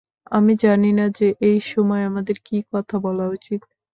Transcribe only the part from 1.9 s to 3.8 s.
আমাদের কী কথা বলা উচিত।